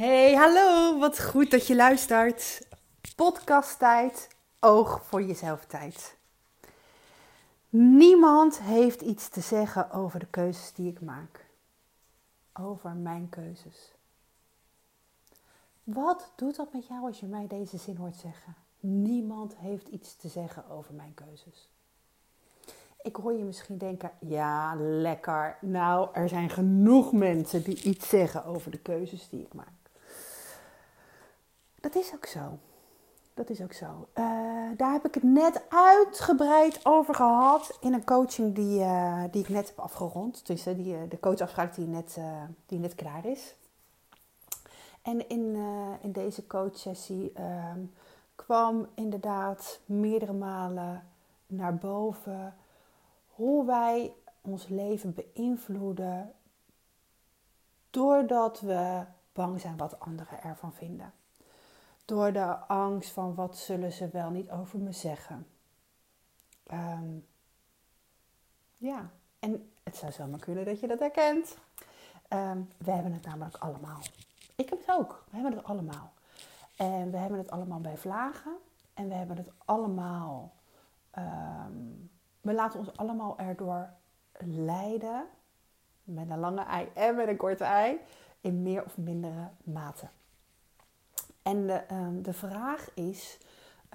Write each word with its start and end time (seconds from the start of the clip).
Hey, 0.00 0.34
hallo, 0.34 0.98
wat 0.98 1.20
goed 1.20 1.50
dat 1.50 1.66
je 1.66 1.76
luistert. 1.76 2.66
Podcasttijd, 3.16 4.28
oog 4.60 5.04
voor 5.04 5.22
jezelf 5.22 5.64
tijd. 5.66 6.16
Niemand 7.68 8.60
heeft 8.60 9.00
iets 9.00 9.28
te 9.28 9.40
zeggen 9.40 9.90
over 9.90 10.18
de 10.18 10.26
keuzes 10.26 10.72
die 10.72 10.90
ik 10.90 11.00
maak. 11.00 11.46
Over 12.52 12.90
mijn 12.90 13.28
keuzes. 13.28 13.92
Wat 15.84 16.32
doet 16.36 16.56
dat 16.56 16.72
met 16.72 16.86
jou 16.86 17.06
als 17.06 17.20
je 17.20 17.26
mij 17.26 17.46
deze 17.46 17.78
zin 17.78 17.96
hoort 17.96 18.16
zeggen? 18.16 18.54
Niemand 18.80 19.56
heeft 19.56 19.88
iets 19.88 20.16
te 20.16 20.28
zeggen 20.28 20.70
over 20.70 20.94
mijn 20.94 21.14
keuzes. 21.14 21.70
Ik 23.02 23.16
hoor 23.16 23.32
je 23.32 23.44
misschien 23.44 23.78
denken: 23.78 24.10
ja, 24.18 24.74
lekker. 24.78 25.56
Nou, 25.60 26.08
er 26.12 26.28
zijn 26.28 26.50
genoeg 26.50 27.12
mensen 27.12 27.62
die 27.62 27.82
iets 27.82 28.08
zeggen 28.08 28.44
over 28.44 28.70
de 28.70 28.78
keuzes 28.78 29.28
die 29.28 29.40
ik 29.40 29.54
maak. 29.54 29.79
Dat 31.80 31.94
is 31.94 32.14
ook 32.14 32.26
zo. 32.26 32.58
Dat 33.34 33.50
is 33.50 33.60
ook 33.60 33.72
zo. 33.72 34.08
Uh, 34.14 34.24
daar 34.76 34.92
heb 34.92 35.06
ik 35.06 35.14
het 35.14 35.22
net 35.22 35.62
uitgebreid 35.68 36.80
over 36.86 37.14
gehad 37.14 37.78
in 37.80 37.92
een 37.92 38.04
coaching 38.04 38.54
die, 38.54 38.80
uh, 38.80 39.24
die 39.30 39.42
ik 39.42 39.48
net 39.48 39.68
heb 39.68 39.78
afgerond. 39.78 40.46
Dus 40.46 40.66
uh, 40.66 40.74
die, 40.74 41.08
de 41.08 41.20
coachafspraak 41.20 41.74
die 41.74 41.86
net, 41.86 42.18
die 42.66 42.78
net 42.78 42.94
klaar 42.94 43.24
is. 43.24 43.54
En 45.02 45.28
in, 45.28 45.56
in 46.00 46.12
deze 46.12 46.46
coachsessie 46.46 47.32
ehm, 47.34 47.80
kwam 48.34 48.86
inderdaad 48.94 49.80
meerdere 49.84 50.32
malen 50.32 51.08
naar 51.46 51.74
boven 51.74 52.54
hoe 53.28 53.66
wij 53.66 54.12
ons 54.40 54.68
leven 54.68 55.14
beïnvloeden 55.14 56.32
doordat 57.90 58.60
we 58.60 59.04
bang 59.32 59.60
zijn 59.60 59.76
wat 59.76 60.00
anderen 60.00 60.42
ervan 60.42 60.72
vinden. 60.72 61.12
Door 62.10 62.32
de 62.32 62.56
angst 62.56 63.10
van 63.10 63.34
wat 63.34 63.56
zullen 63.56 63.92
ze 63.92 64.08
wel 64.08 64.30
niet 64.30 64.50
over 64.50 64.78
me 64.78 64.92
zeggen. 64.92 65.46
Um, 66.72 67.26
ja, 68.74 69.10
en 69.38 69.72
het 69.82 69.96
zou 69.96 70.12
zomaar 70.12 70.38
kunnen 70.38 70.64
dat 70.64 70.80
je 70.80 70.86
dat 70.86 70.98
herkent. 70.98 71.56
Um, 72.28 72.68
we 72.76 72.90
hebben 72.90 73.12
het 73.12 73.24
namelijk 73.24 73.56
allemaal. 73.56 73.98
Ik 74.54 74.68
heb 74.68 74.78
het 74.78 74.96
ook. 74.96 75.24
We 75.30 75.36
hebben 75.36 75.56
het 75.56 75.64
allemaal. 75.64 76.12
En 76.76 77.10
we 77.10 77.16
hebben 77.16 77.38
het 77.38 77.50
allemaal 77.50 77.80
bij 77.80 77.96
vlagen. 77.96 78.56
En 78.94 79.08
we 79.08 79.14
hebben 79.14 79.36
het 79.36 79.50
allemaal. 79.64 80.52
Um, 81.18 82.10
we 82.40 82.54
laten 82.54 82.78
ons 82.78 82.96
allemaal 82.96 83.38
erdoor 83.38 83.90
leiden. 84.38 85.24
Met 86.04 86.30
een 86.30 86.38
lange 86.38 86.62
ei 86.62 86.88
en 86.94 87.14
met 87.14 87.28
een 87.28 87.36
korte 87.36 87.64
ei. 87.64 87.98
In 88.40 88.62
meer 88.62 88.84
of 88.84 88.96
mindere 88.96 89.50
mate. 89.64 90.08
En 91.50 91.66
de, 91.66 91.84
um, 91.92 92.22
de 92.22 92.32
vraag 92.32 92.94
is 92.94 93.38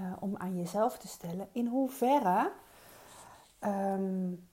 uh, 0.02 0.14
om 0.20 0.38
aan 0.38 0.58
jezelf 0.58 0.98
te 0.98 1.08
stellen: 1.08 1.48
in 1.52 1.68
hoeverre 1.68 2.52
um, 3.60 4.48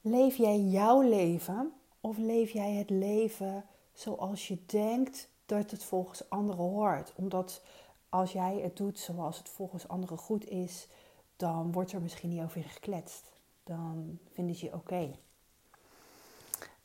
leef 0.00 0.36
jij 0.36 0.58
jouw 0.58 1.00
leven 1.00 1.72
of 2.00 2.18
leef 2.18 2.50
jij 2.50 2.72
het 2.72 2.90
leven 2.90 3.64
zoals 3.92 4.48
je 4.48 4.64
denkt 4.66 5.28
dat 5.46 5.70
het 5.70 5.84
volgens 5.84 6.30
anderen 6.30 6.64
hoort? 6.64 7.12
Omdat 7.16 7.62
als 8.08 8.32
jij 8.32 8.60
het 8.62 8.76
doet 8.76 8.98
zoals 8.98 9.38
het 9.38 9.48
volgens 9.48 9.88
anderen 9.88 10.18
goed 10.18 10.48
is, 10.48 10.88
dan 11.36 11.72
wordt 11.72 11.92
er 11.92 12.02
misschien 12.02 12.30
niet 12.30 12.42
over 12.42 12.62
gekletst. 12.62 13.32
Dan 13.64 14.18
vinden 14.32 14.54
ze 14.54 14.64
je 14.64 14.74
oké. 14.74 15.16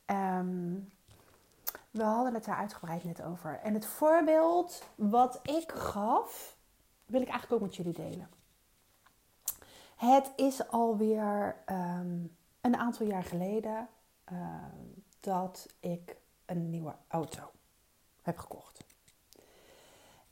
Okay. 0.06 0.38
Um, 0.40 0.92
we 1.96 2.04
hadden 2.04 2.34
het 2.34 2.46
daar 2.46 2.58
uitgebreid 2.58 3.04
net 3.04 3.22
over. 3.22 3.60
En 3.60 3.74
het 3.74 3.86
voorbeeld 3.86 4.84
wat 4.96 5.40
ik 5.44 5.72
gaf, 5.72 6.58
wil 7.06 7.22
ik 7.22 7.28
eigenlijk 7.28 7.62
ook 7.62 7.68
met 7.68 7.76
jullie 7.76 7.94
delen. 7.94 8.30
Het 9.96 10.32
is 10.36 10.68
alweer 10.68 11.64
um, 11.66 12.38
een 12.62 12.76
aantal 12.76 13.06
jaar 13.06 13.24
geleden 13.24 13.88
uh, 14.32 14.40
dat 15.20 15.68
ik 15.80 16.16
een 16.46 16.70
nieuwe 16.70 16.96
auto 17.08 17.52
heb 18.22 18.38
gekocht. 18.38 18.86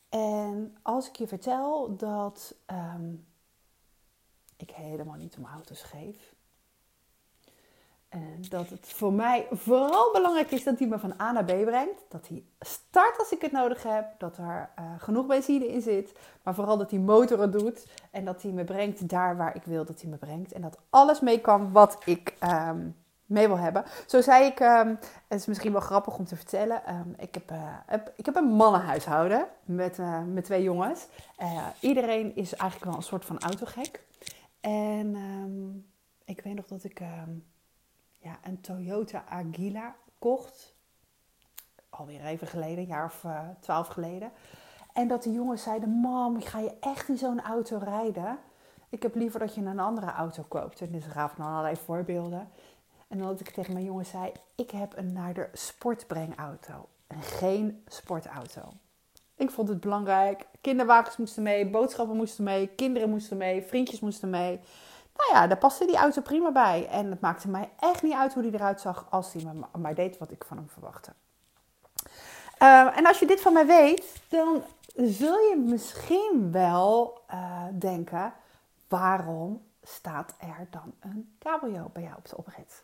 En 0.09 0.77
als 0.81 1.07
ik 1.07 1.15
je 1.15 1.27
vertel 1.27 1.95
dat 1.95 2.55
um, 2.67 3.27
ik 4.55 4.71
helemaal 4.71 5.17
niet 5.17 5.37
om 5.37 5.45
auto's 5.45 5.81
geef, 5.81 6.32
dat 8.49 8.69
het 8.69 8.87
voor 8.87 9.13
mij 9.13 9.47
vooral 9.51 10.11
belangrijk 10.11 10.51
is 10.51 10.63
dat 10.63 10.79
hij 10.79 10.87
me 10.87 10.99
van 10.99 11.13
A 11.21 11.31
naar 11.31 11.43
B 11.43 11.65
brengt. 11.65 12.05
Dat 12.09 12.27
hij 12.27 12.43
start 12.59 13.19
als 13.19 13.31
ik 13.31 13.41
het 13.41 13.51
nodig 13.51 13.83
heb. 13.83 14.05
Dat 14.17 14.37
er 14.37 14.69
uh, 14.79 14.85
genoeg 14.97 15.25
benzine 15.25 15.67
in 15.67 15.81
zit. 15.81 16.11
Maar 16.43 16.55
vooral 16.55 16.77
dat 16.77 16.91
hij 16.91 16.99
motoren 16.99 17.51
doet. 17.51 17.87
En 18.11 18.25
dat 18.25 18.41
hij 18.41 18.51
me 18.51 18.63
brengt 18.63 19.09
daar 19.09 19.37
waar 19.37 19.55
ik 19.55 19.63
wil 19.63 19.85
dat 19.85 20.01
hij 20.01 20.09
me 20.09 20.17
brengt. 20.17 20.51
En 20.51 20.61
dat 20.61 20.77
alles 20.89 21.19
mee 21.19 21.41
kan 21.41 21.71
wat 21.71 21.97
ik 22.05 22.33
um, 22.43 22.95
mee 23.25 23.47
wil 23.47 23.57
hebben. 23.57 23.83
Zo 24.07 24.21
zei 24.21 24.45
ik, 24.45 24.59
um, 24.59 24.99
het 25.27 25.39
is 25.39 25.45
misschien 25.45 25.71
wel 25.71 25.81
grappig 25.81 26.17
om 26.17 26.25
te 26.25 26.35
vertellen. 26.35 26.81
Um, 26.89 27.13
ik, 27.17 27.33
heb, 27.33 27.51
uh, 27.51 27.57
heb, 27.85 28.13
ik 28.15 28.25
heb 28.25 28.35
een 28.35 28.51
mannenhuishouden 28.51 29.47
met, 29.65 29.97
uh, 29.99 30.23
met 30.23 30.43
twee 30.43 30.63
jongens. 30.63 31.07
iedereen 31.79 32.35
is 32.35 32.55
eigenlijk 32.55 32.91
wel 32.91 32.99
een 32.99 33.07
soort 33.07 33.25
van 33.25 33.39
autogek. 33.39 34.03
En 34.61 35.15
ik 36.25 36.41
weet 36.41 36.55
nog 36.55 36.67
dat 36.67 36.83
ik 36.83 37.01
ja, 38.23 38.39
een 38.43 38.61
Toyota 38.61 39.23
Agila 39.29 39.95
kocht. 40.19 40.73
Alweer 41.89 42.25
even 42.25 42.47
geleden, 42.47 42.77
een 42.77 42.85
jaar 42.85 43.05
of 43.05 43.23
uh, 43.23 43.39
twaalf 43.59 43.87
geleden. 43.87 44.31
En 44.93 45.07
dat 45.07 45.23
de 45.23 45.31
jongens 45.31 45.63
zeiden: 45.63 45.89
Mam, 45.89 46.41
ga 46.41 46.59
je 46.59 46.77
echt 46.79 47.09
in 47.09 47.17
zo'n 47.17 47.41
auto 47.41 47.77
rijden? 47.77 48.37
Ik 48.89 49.03
heb 49.03 49.15
liever 49.15 49.39
dat 49.39 49.55
je 49.55 49.61
een 49.61 49.79
andere 49.79 50.11
auto 50.11 50.43
koopt. 50.47 50.81
En 50.81 50.91
dus 50.91 51.05
gaven 51.05 51.37
dan 51.37 51.47
allerlei 51.47 51.75
voorbeelden. 51.75 52.49
En 53.07 53.17
dat 53.17 53.39
ik 53.39 53.49
tegen 53.49 53.73
mijn 53.73 53.85
jongens 53.85 54.09
zei: 54.09 54.31
Ik 54.55 54.71
heb 54.71 54.97
een 54.97 55.13
naar 55.13 55.33
de 55.33 55.49
sportbrengauto. 55.53 56.87
En 57.07 57.21
geen 57.21 57.83
sportauto. 57.87 58.61
Ik 59.35 59.51
vond 59.51 59.69
het 59.69 59.79
belangrijk. 59.79 60.45
Kinderwagens 60.61 61.17
moesten 61.17 61.43
mee, 61.43 61.69
boodschappen 61.69 62.15
moesten 62.15 62.43
mee, 62.43 62.67
kinderen 62.67 63.09
moesten 63.09 63.37
mee, 63.37 63.61
vriendjes 63.61 63.99
moesten 63.99 64.29
mee. 64.29 64.59
Nou 65.15 65.31
ja, 65.33 65.47
daar 65.47 65.57
paste 65.57 65.85
die 65.85 65.97
auto 65.97 66.21
prima 66.21 66.51
bij. 66.51 66.87
En 66.87 67.09
het 67.09 67.21
maakte 67.21 67.49
mij 67.49 67.69
echt 67.79 68.03
niet 68.03 68.13
uit 68.13 68.33
hoe 68.33 68.43
die 68.43 68.53
eruit 68.53 68.81
zag 68.81 69.05
als 69.09 69.33
hij 69.33 69.45
maar 69.77 69.95
deed 69.95 70.17
wat 70.17 70.31
ik 70.31 70.43
van 70.43 70.57
hem 70.57 70.69
verwachtte. 70.69 71.13
Uh, 72.59 72.97
en 72.97 73.05
als 73.05 73.19
je 73.19 73.25
dit 73.25 73.41
van 73.41 73.53
mij 73.53 73.65
weet, 73.65 74.21
dan 74.27 74.63
zul 74.95 75.37
je 75.39 75.55
misschien 75.65 76.51
wel 76.51 77.21
uh, 77.31 77.63
denken: 77.71 78.33
waarom 78.87 79.61
staat 79.83 80.35
er 80.37 80.67
dan 80.69 80.93
een 80.99 81.35
cabrio 81.39 81.89
bij 81.93 82.03
jou 82.03 82.15
op 82.17 82.29
de 82.29 82.37
oprit? 82.37 82.83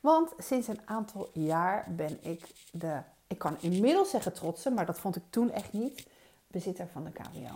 Want 0.00 0.32
sinds 0.38 0.68
een 0.68 0.80
aantal 0.84 1.30
jaar 1.32 1.84
ben 1.88 2.24
ik 2.24 2.46
de, 2.72 3.00
ik 3.26 3.38
kan 3.38 3.56
inmiddels 3.60 4.10
zeggen 4.10 4.32
trotse, 4.32 4.70
maar 4.70 4.86
dat 4.86 4.98
vond 4.98 5.16
ik 5.16 5.22
toen 5.30 5.50
echt 5.50 5.72
niet, 5.72 6.06
bezitter 6.46 6.88
van 6.92 7.04
de 7.04 7.12
cabrio. 7.12 7.50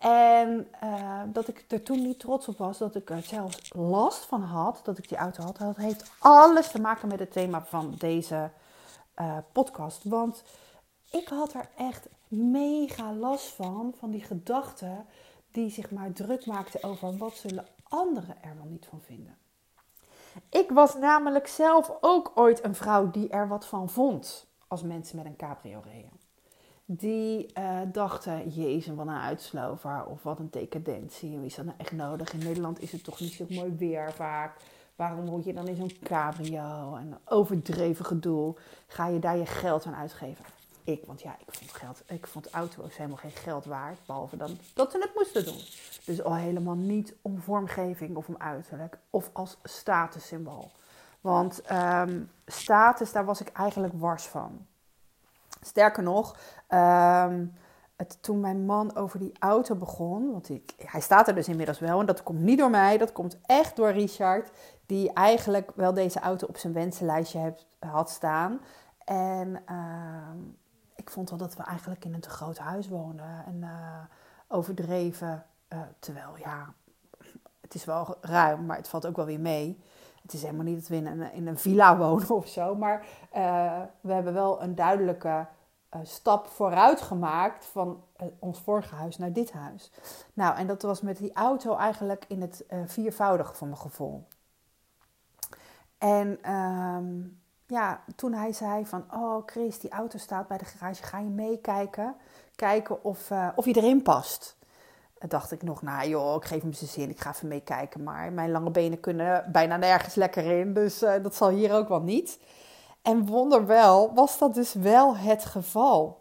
En 0.00 0.68
uh, 0.84 1.22
dat 1.26 1.48
ik 1.48 1.64
er 1.68 1.82
toen 1.82 2.02
niet 2.02 2.18
trots 2.18 2.48
op 2.48 2.58
was, 2.58 2.78
dat 2.78 2.94
ik 2.94 3.10
er 3.10 3.22
zelfs 3.22 3.72
last 3.74 4.24
van 4.24 4.42
had, 4.42 4.80
dat 4.84 4.98
ik 4.98 5.08
die 5.08 5.18
auto 5.18 5.42
had. 5.42 5.56
Dat 5.56 5.76
heeft 5.76 6.10
alles 6.18 6.70
te 6.70 6.80
maken 6.80 7.08
met 7.08 7.18
het 7.18 7.32
thema 7.32 7.64
van 7.64 7.94
deze 7.98 8.50
uh, 9.20 9.36
podcast. 9.52 10.04
Want 10.04 10.42
ik 11.10 11.28
had 11.28 11.52
er 11.54 11.68
echt 11.76 12.08
mega 12.28 13.12
last 13.12 13.46
van, 13.46 13.94
van 13.98 14.10
die 14.10 14.22
gedachten 14.22 15.06
die 15.50 15.70
zich 15.70 15.90
maar 15.90 16.12
druk 16.12 16.46
maakten 16.46 16.82
over 16.82 17.16
wat 17.16 17.34
zullen 17.34 17.66
anderen 17.88 18.42
er 18.42 18.56
wel 18.56 18.68
niet 18.68 18.86
van 18.86 19.00
vinden. 19.00 19.36
Ik 20.48 20.70
was 20.70 20.94
namelijk 20.94 21.46
zelf 21.46 21.92
ook 22.00 22.32
ooit 22.34 22.64
een 22.64 22.74
vrouw 22.74 23.10
die 23.10 23.28
er 23.28 23.48
wat 23.48 23.66
van 23.66 23.90
vond 23.90 24.46
als 24.68 24.82
mensen 24.82 25.16
met 25.16 25.26
een 25.26 25.36
cabrio 25.36 25.80
reden 25.84 26.19
die 26.92 27.46
uh, 27.58 27.80
dachten, 27.92 28.48
jezus, 28.48 28.94
wat 28.94 29.06
een 29.06 29.12
uitslover 29.12 30.04
of 30.04 30.22
wat 30.22 30.38
een 30.38 30.50
decadentie. 30.50 31.38
Wie 31.38 31.46
is 31.46 31.54
dat 31.54 31.64
nou 31.64 31.76
echt 31.78 31.92
nodig? 31.92 32.32
In 32.32 32.38
Nederland 32.38 32.82
is 32.82 32.92
het 32.92 33.04
toch 33.04 33.20
niet 33.20 33.32
zo 33.32 33.46
mooi 33.48 33.74
weer 33.78 34.12
vaak. 34.12 34.56
Waarom 34.96 35.24
moet 35.24 35.44
je 35.44 35.52
dan 35.52 35.68
in 35.68 35.76
zo'n 35.76 35.92
cabrio 36.02 36.96
en 36.96 37.18
overdreven 37.24 38.04
gedoe? 38.04 38.54
Ga 38.86 39.06
je 39.06 39.18
daar 39.18 39.36
je 39.36 39.46
geld 39.46 39.86
aan 39.86 39.94
uitgeven? 39.94 40.44
Ik, 40.84 41.04
want 41.06 41.22
ja, 41.22 41.36
ik 41.46 41.54
vond, 41.54 41.72
geld, 41.72 42.02
ik 42.06 42.26
vond 42.26 42.50
auto's 42.50 42.96
helemaal 42.96 43.18
geen 43.18 43.30
geld 43.30 43.64
waard. 43.64 43.98
Behalve 44.06 44.36
dan 44.36 44.58
dat 44.74 44.90
ze 44.90 44.98
het 44.98 45.14
moesten 45.14 45.44
doen. 45.44 45.60
Dus 46.04 46.22
al 46.22 46.34
helemaal 46.34 46.76
niet 46.76 47.14
om 47.22 47.40
vormgeving 47.40 48.16
of 48.16 48.28
om 48.28 48.34
uiterlijk. 48.38 48.98
Of 49.10 49.30
als 49.32 49.56
statussymbool. 49.62 50.70
Want 51.20 51.62
um, 51.72 52.30
status, 52.46 53.12
daar 53.12 53.24
was 53.24 53.40
ik 53.40 53.48
eigenlijk 53.48 53.94
wars 53.96 54.24
van. 54.24 54.66
Sterker 55.60 56.02
nog, 56.02 56.36
um, 56.68 57.54
het, 57.96 58.22
toen 58.22 58.40
mijn 58.40 58.64
man 58.64 58.96
over 58.96 59.18
die 59.18 59.32
auto 59.38 59.74
begon, 59.74 60.32
want 60.32 60.48
ik, 60.48 60.74
hij 60.76 61.00
staat 61.00 61.28
er 61.28 61.34
dus 61.34 61.48
inmiddels 61.48 61.78
wel 61.78 62.00
en 62.00 62.06
dat 62.06 62.22
komt 62.22 62.40
niet 62.40 62.58
door 62.58 62.70
mij, 62.70 62.98
dat 62.98 63.12
komt 63.12 63.38
echt 63.46 63.76
door 63.76 63.90
Richard, 63.90 64.50
die 64.86 65.12
eigenlijk 65.12 65.70
wel 65.74 65.94
deze 65.94 66.20
auto 66.20 66.46
op 66.46 66.56
zijn 66.56 66.72
wensenlijstje 66.72 67.54
had 67.78 68.10
staan. 68.10 68.60
En 69.04 69.62
uh, 69.70 70.30
ik 70.94 71.10
vond 71.10 71.30
wel 71.30 71.38
dat 71.38 71.56
we 71.56 71.62
eigenlijk 71.62 72.04
in 72.04 72.14
een 72.14 72.20
te 72.20 72.30
groot 72.30 72.58
huis 72.58 72.88
woonden. 72.88 73.44
En 73.46 73.64
overdreven. 74.48 75.46
terwijl, 75.98 76.36
ja, 76.36 76.74
het 77.60 77.74
is 77.74 77.84
wel 77.84 78.16
ruim, 78.20 78.66
maar 78.66 78.76
het 78.76 78.88
valt 78.88 79.06
ook 79.06 79.16
wel 79.16 79.26
weer 79.26 79.40
mee. 79.40 79.82
Het 80.22 80.32
is 80.32 80.42
helemaal 80.42 80.64
niet 80.64 80.76
dat 80.78 80.88
we 80.88 80.96
in 81.32 81.46
een, 81.46 81.58
villa 81.58 81.96
wonen 82.06 82.30
of 82.30 82.48
zo. 82.48 82.74
Maar 82.74 83.06
we 84.00 84.12
hebben 84.12 84.32
wel 84.32 84.62
een 84.62 84.74
duidelijke 84.74 85.46
uh, 85.96 86.00
stap 86.02 86.46
vooruit 86.46 87.00
gemaakt 87.00 87.64
van 87.64 88.02
uh, 88.22 88.26
ons 88.38 88.60
vorige 88.60 88.94
huis 88.94 89.18
naar 89.18 89.32
dit 89.32 89.52
huis. 89.52 89.92
Nou, 90.32 90.56
en 90.56 90.66
dat 90.66 90.82
was 90.82 91.00
met 91.00 91.16
die 91.16 91.32
auto 91.32 91.76
eigenlijk 91.76 92.24
in 92.28 92.40
het 92.40 92.64
viervoudige 92.86 93.54
van 93.54 93.68
mijn 93.68 93.80
gevoel. 93.80 94.26
En 95.98 96.38
ehm, 96.42 97.20
ja, 97.66 98.04
toen 98.16 98.32
hij 98.32 98.52
zei 98.52 98.86
van, 98.86 99.04
oh 99.14 99.42
Chris, 99.46 99.78
die 99.78 99.90
auto 99.90 100.18
staat 100.18 100.48
bij 100.48 100.58
de 100.58 100.64
garage, 100.64 101.02
ga 101.02 101.18
je 101.18 101.28
meekijken? 101.28 102.14
Kijken 102.56 103.04
of, 103.04 103.30
of 103.54 103.64
je 103.64 103.74
erin 103.74 104.02
past. 104.02 104.56
Dacht 105.28 105.52
ik 105.52 105.62
nog, 105.62 105.82
nou 105.82 106.08
joh, 106.08 106.34
ik 106.34 106.44
geef 106.44 106.62
hem 106.62 106.72
zijn 106.72 106.90
zin, 106.90 107.10
ik 107.10 107.20
ga 107.20 107.30
even 107.32 107.48
meekijken. 107.48 108.02
Maar 108.02 108.32
mijn 108.32 108.50
lange 108.50 108.70
benen 108.70 109.00
kunnen 109.00 109.44
bijna 109.52 109.76
nergens 109.76 110.14
lekker 110.14 110.58
in, 110.58 110.74
dus 110.74 110.98
dat 110.98 111.34
zal 111.34 111.48
hier 111.48 111.74
ook 111.74 111.88
wel 111.88 112.00
niet. 112.00 112.38
En 113.02 113.26
wonderwel 113.26 114.14
was 114.14 114.38
dat 114.38 114.54
dus 114.54 114.72
wel 114.74 115.16
het 115.16 115.44
geval. 115.44 116.20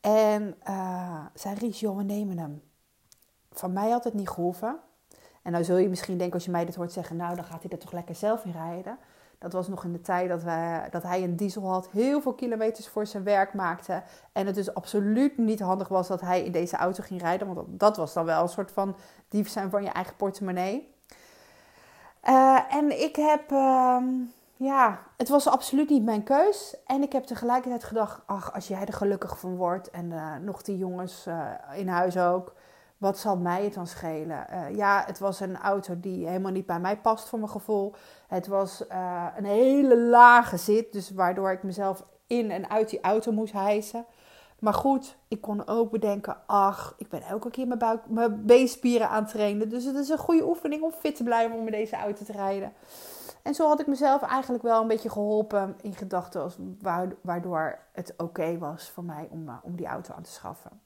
En 0.00 0.56
uh, 0.68 1.24
zei 1.34 1.54
Ries, 1.54 1.80
joh, 1.80 1.96
we 1.96 2.02
nemen 2.02 2.38
hem. 2.38 2.62
Van 3.52 3.72
mij 3.72 3.90
had 3.90 4.04
het 4.04 4.14
niet 4.14 4.28
gehoeven. 4.28 4.78
En 5.42 5.52
nou 5.52 5.64
zul 5.64 5.76
je 5.76 5.88
misschien 5.88 6.18
denken 6.18 6.34
als 6.34 6.44
je 6.44 6.50
mij 6.50 6.64
dit 6.64 6.74
hoort 6.74 6.92
zeggen, 6.92 7.16
nou 7.16 7.34
dan 7.34 7.44
gaat 7.44 7.62
hij 7.62 7.70
er 7.70 7.78
toch 7.78 7.92
lekker 7.92 8.14
zelf 8.14 8.44
in 8.44 8.52
rijden. 8.52 8.98
Dat 9.40 9.52
was 9.52 9.68
nog 9.68 9.84
in 9.84 9.92
de 9.92 10.00
tijd 10.00 10.28
dat, 10.28 10.42
wij, 10.42 10.88
dat 10.90 11.02
hij 11.02 11.22
een 11.22 11.36
diesel 11.36 11.68
had, 11.68 11.88
heel 11.90 12.20
veel 12.20 12.34
kilometers 12.34 12.88
voor 12.88 13.06
zijn 13.06 13.24
werk 13.24 13.54
maakte. 13.54 14.02
En 14.32 14.46
het 14.46 14.54
dus 14.54 14.74
absoluut 14.74 15.38
niet 15.38 15.60
handig 15.60 15.88
was 15.88 16.08
dat 16.08 16.20
hij 16.20 16.44
in 16.44 16.52
deze 16.52 16.76
auto 16.76 17.02
ging 17.02 17.20
rijden. 17.20 17.54
Want 17.54 17.80
dat, 17.80 17.96
was 17.96 18.12
dan 18.12 18.24
wel 18.24 18.42
een 18.42 18.48
soort 18.48 18.72
van 18.72 18.96
dief 19.28 19.48
zijn 19.48 19.70
van 19.70 19.82
je 19.82 19.88
eigen 19.88 20.16
portemonnee. 20.16 20.94
Uh, 22.28 22.74
en 22.74 23.02
ik 23.02 23.16
heb... 23.16 23.50
Uh, 23.50 23.96
ja, 24.56 24.98
het 25.16 25.28
was 25.28 25.48
absoluut 25.48 25.88
niet 25.88 26.04
mijn 26.04 26.22
keus. 26.22 26.76
En 26.86 27.02
ik 27.02 27.12
heb 27.12 27.24
tegelijkertijd 27.24 27.84
gedacht, 27.84 28.20
ach, 28.26 28.54
als 28.54 28.68
jij 28.68 28.86
er 28.86 28.92
gelukkig 28.92 29.38
van 29.38 29.56
wordt 29.56 29.90
en 29.90 30.10
uh, 30.10 30.36
nog 30.36 30.62
die 30.62 30.76
jongens 30.76 31.26
uh, 31.26 31.50
in 31.74 31.88
huis 31.88 32.18
ook, 32.18 32.54
wat 33.00 33.18
zal 33.18 33.36
mij 33.36 33.64
het 33.64 33.74
dan 33.74 33.86
schelen? 33.86 34.46
Uh, 34.50 34.76
ja, 34.76 35.02
het 35.06 35.18
was 35.18 35.40
een 35.40 35.56
auto 35.56 36.00
die 36.00 36.26
helemaal 36.26 36.52
niet 36.52 36.66
bij 36.66 36.80
mij 36.80 36.98
past 36.98 37.28
voor 37.28 37.38
mijn 37.38 37.50
gevoel. 37.50 37.94
Het 38.28 38.46
was 38.46 38.84
een 39.36 39.44
hele 39.44 39.98
lage 39.98 40.56
zit, 40.56 40.92
dus 40.92 41.10
waardoor 41.10 41.50
ik 41.50 41.62
mezelf 41.62 42.04
in 42.26 42.50
en 42.50 42.70
uit 42.70 42.90
die 42.90 43.00
auto 43.00 43.32
moest 43.32 43.52
hijsen. 43.52 44.06
Maar 44.60 44.74
goed, 44.74 45.16
ik 45.28 45.40
kon 45.40 45.66
ook 45.66 45.90
bedenken, 45.90 46.36
ach, 46.46 46.94
ik 46.98 47.08
ben 47.08 47.22
elke 47.22 47.50
keer 47.50 47.66
mijn, 47.66 47.78
buik, 47.78 48.08
mijn 48.08 48.46
beenspieren 48.46 49.08
aan 49.08 49.22
het 49.22 49.32
trainen. 49.32 49.68
Dus 49.68 49.84
het 49.84 49.96
is 49.96 50.08
een 50.08 50.18
goede 50.18 50.46
oefening 50.46 50.82
om 50.82 50.92
fit 50.92 51.16
te 51.16 51.22
blijven 51.22 51.56
om 51.56 51.64
met 51.64 51.72
deze 51.72 51.96
auto 51.96 52.24
te 52.24 52.32
rijden. 52.32 52.72
En 53.42 53.54
zo 53.54 53.66
had 53.66 53.80
ik 53.80 53.86
mezelf 53.86 54.22
eigenlijk 54.22 54.62
wel 54.62 54.80
een 54.80 54.88
beetje 54.88 55.10
geholpen 55.10 55.76
in 55.82 55.94
gedachten, 55.94 56.78
waardoor 57.22 57.78
het 57.92 58.14
oké 58.16 58.58
was 58.58 58.90
voor 58.90 59.04
mij 59.04 59.28
om, 59.30 59.48
eh, 59.48 59.54
om 59.62 59.76
die 59.76 59.86
auto 59.86 60.14
aan 60.14 60.22
te 60.22 60.30
schaffen. 60.30 60.80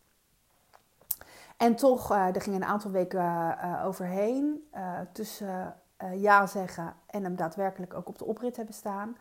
En 1.57 1.77
toch, 1.77 2.13
uh, 2.13 2.35
er 2.35 2.41
gingen 2.41 2.63
een 2.63 2.69
aantal 2.69 2.91
weken 2.91 3.21
uh, 3.21 3.83
overheen 3.85 4.69
tussen 5.13 5.77
ja 6.13 6.47
zeggen 6.47 6.95
en 7.07 7.25
hem 7.25 7.37
daadwerkelijk 7.37 7.95
ook 7.95 8.09
op 8.09 8.19
de 8.19 8.25
oprit 8.25 8.57
hebben 8.57 8.75
staan. 8.75 9.17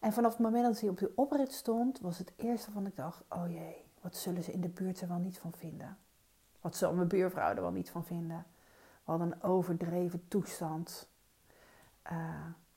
En 0.00 0.12
vanaf 0.12 0.32
het 0.32 0.40
moment 0.40 0.64
dat 0.64 0.80
hij 0.80 0.88
op 0.88 0.98
de 0.98 1.12
oprit 1.14 1.52
stond, 1.52 2.00
was 2.00 2.18
het 2.18 2.32
eerste 2.36 2.70
van 2.70 2.86
ik 2.86 2.96
dacht: 2.96 3.22
oh 3.28 3.50
jee, 3.50 3.90
wat 4.00 4.16
zullen 4.16 4.42
ze 4.42 4.52
in 4.52 4.60
de 4.60 4.68
buurt 4.68 5.00
er 5.00 5.08
wel 5.08 5.18
niet 5.18 5.38
van 5.38 5.52
vinden? 5.52 5.98
Wat 6.60 6.76
zal 6.76 6.92
mijn 6.92 7.08
buurvrouw 7.08 7.54
er 7.54 7.60
wel 7.60 7.70
niet 7.70 7.90
van 7.90 8.04
vinden? 8.04 8.46
Hadden 9.02 9.32
een 9.32 9.42
overdreven 9.42 10.28
toestand. 10.28 11.08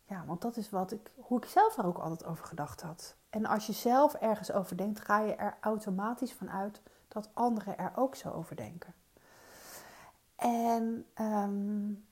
Ja, 0.05 0.23
want 0.25 0.41
dat 0.41 0.57
is 0.57 0.69
wat 0.69 0.91
ik, 0.91 1.11
hoe 1.15 1.37
ik 1.37 1.45
zelf 1.45 1.77
er 1.77 1.85
ook 1.85 1.97
altijd 1.97 2.25
over 2.25 2.45
gedacht 2.45 2.81
had. 2.81 3.15
En 3.29 3.45
als 3.45 3.67
je 3.67 3.73
zelf 3.73 4.13
ergens 4.13 4.51
over 4.51 4.77
denkt, 4.77 4.99
ga 4.99 5.19
je 5.19 5.35
er 5.35 5.57
automatisch 5.61 6.33
van 6.33 6.51
uit 6.51 6.81
dat 7.21 7.29
anderen 7.33 7.77
er 7.77 7.91
ook 7.95 8.15
zo 8.15 8.29
over 8.31 8.55
denken. 8.55 8.93
En 10.35 11.05
um, 11.21 12.05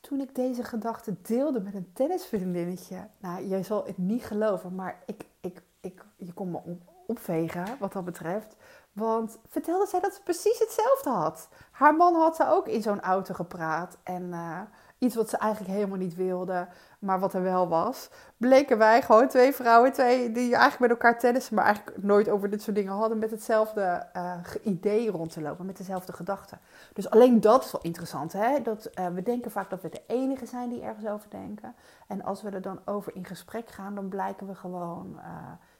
toen 0.00 0.20
ik 0.20 0.34
deze 0.34 0.64
gedachte 0.64 1.14
deelde 1.22 1.60
met 1.60 1.74
een 1.74 1.92
tennisvriendinnetje, 1.92 3.08
nou, 3.18 3.46
jij 3.46 3.62
zal 3.62 3.84
het 3.86 3.98
niet 3.98 4.24
geloven, 4.24 4.74
maar 4.74 5.02
ik, 5.06 5.24
ik, 5.40 5.62
ik, 5.80 6.04
je 6.16 6.32
kon 6.32 6.50
me 6.50 6.60
opvegen 7.06 7.76
wat 7.78 7.92
dat 7.92 8.04
betreft. 8.04 8.56
Want 8.92 9.38
vertelde 9.46 9.86
zij 9.86 10.00
dat 10.00 10.14
ze 10.14 10.22
precies 10.22 10.58
hetzelfde 10.58 11.10
had. 11.10 11.48
Haar 11.70 11.96
man 11.96 12.14
had 12.14 12.36
ze 12.36 12.46
ook 12.46 12.68
in 12.68 12.82
zo'n 12.82 13.00
auto 13.00 13.34
gepraat. 13.34 13.98
En 14.02 14.22
uh, 14.22 14.60
iets 14.98 15.14
wat 15.14 15.28
ze 15.28 15.36
eigenlijk 15.36 15.74
helemaal 15.74 15.98
niet 15.98 16.14
wilde, 16.14 16.68
maar 16.98 17.20
wat 17.20 17.34
er 17.34 17.42
wel 17.42 17.68
was. 17.68 18.10
Bleken 18.36 18.78
wij 18.78 19.02
gewoon 19.02 19.28
twee 19.28 19.54
vrouwen, 19.54 19.92
twee 19.92 20.32
die 20.32 20.50
eigenlijk 20.52 20.80
met 20.80 20.90
elkaar 20.90 21.18
tennissen, 21.18 21.54
maar 21.54 21.64
eigenlijk 21.64 22.02
nooit 22.02 22.28
over 22.28 22.50
dit 22.50 22.62
soort 22.62 22.76
dingen 22.76 22.92
hadden, 22.92 23.18
met 23.18 23.30
hetzelfde 23.30 24.06
uh, 24.16 24.34
idee 24.62 25.10
rond 25.10 25.32
te 25.32 25.40
lopen, 25.40 25.66
met 25.66 25.76
dezelfde 25.76 26.12
gedachten. 26.12 26.58
Dus 26.92 27.10
alleen 27.10 27.40
dat 27.40 27.64
is 27.64 27.72
wel 27.72 27.82
interessant, 27.82 28.32
hè? 28.32 28.62
Dat, 28.62 28.90
uh, 28.94 29.06
we 29.06 29.22
denken 29.22 29.50
vaak 29.50 29.70
dat 29.70 29.82
we 29.82 29.88
de 29.88 30.02
enige 30.06 30.46
zijn 30.46 30.68
die 30.68 30.82
ergens 30.82 31.06
over 31.06 31.30
denken. 31.30 31.74
En 32.06 32.22
als 32.22 32.42
we 32.42 32.50
er 32.50 32.62
dan 32.62 32.80
over 32.84 33.14
in 33.14 33.24
gesprek 33.24 33.68
gaan, 33.68 33.94
dan 33.94 34.08
blijken 34.08 34.46
we 34.46 34.54
gewoon 34.54 35.14
uh, 35.16 35.22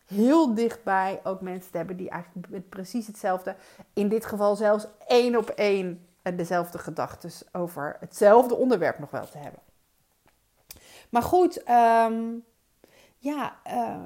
heel 0.04 0.54
dichtbij 0.54 1.20
ook 1.24 1.40
mensen 1.40 1.70
te 1.70 1.76
hebben 1.76 1.96
die 1.96 2.10
eigenlijk 2.10 2.48
met 2.48 2.68
precies 2.68 3.06
hetzelfde, 3.06 3.54
in 3.92 4.08
dit 4.08 4.26
geval 4.26 4.56
zelfs 4.56 4.86
één 5.06 5.36
op 5.36 5.48
één 5.48 6.07
dezelfde 6.22 6.78
gedachten 6.78 7.30
over 7.52 7.96
hetzelfde 8.00 8.54
onderwerp 8.54 8.98
nog 8.98 9.10
wel 9.10 9.28
te 9.28 9.38
hebben. 9.38 9.60
Maar 11.10 11.22
goed, 11.22 11.62
ehm, 11.62 12.24
ja, 13.18 13.56
uh, 13.66 13.96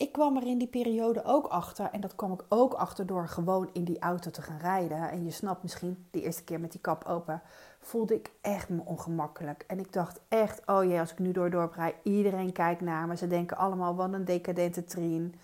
ik 0.00 0.12
kwam 0.12 0.36
er 0.36 0.46
in 0.46 0.58
die 0.58 0.68
periode 0.68 1.24
ook 1.24 1.46
achter. 1.46 1.88
En 1.92 2.00
dat 2.00 2.14
kwam 2.14 2.32
ik 2.32 2.44
ook 2.48 2.72
achter 2.74 3.06
door 3.06 3.28
gewoon 3.28 3.70
in 3.72 3.84
die 3.84 3.98
auto 3.98 4.30
te 4.30 4.42
gaan 4.42 4.58
rijden. 4.58 5.10
En 5.10 5.24
je 5.24 5.30
snapt 5.30 5.62
misschien, 5.62 6.06
de 6.10 6.22
eerste 6.22 6.44
keer 6.44 6.60
met 6.60 6.72
die 6.72 6.80
kap 6.80 7.04
open, 7.04 7.42
voelde 7.80 8.14
ik 8.14 8.30
echt 8.40 8.68
me 8.68 8.82
ongemakkelijk. 8.84 9.64
En 9.66 9.78
ik 9.78 9.92
dacht 9.92 10.20
echt, 10.28 10.62
oh 10.66 10.84
jee, 10.84 11.00
als 11.00 11.12
ik 11.12 11.18
nu 11.18 11.32
door 11.32 11.50
dorp 11.50 11.74
rijd, 11.74 11.94
iedereen 12.02 12.52
kijkt 12.52 12.80
naar 12.80 13.06
me. 13.06 13.16
Ze 13.16 13.26
denken 13.26 13.56
allemaal, 13.56 13.94
wat 13.94 14.12
een 14.12 14.24
decadente 14.24 14.84
trien. 14.84 15.34